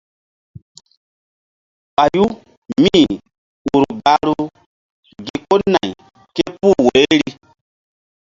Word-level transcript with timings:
Ɓayu 1.95 2.23
míur 2.81 3.83
gahru 4.03 4.35
gi 5.25 5.35
ko 5.47 5.55
nay 5.71 5.89
képuh 6.35 6.75
woyri. 6.85 7.21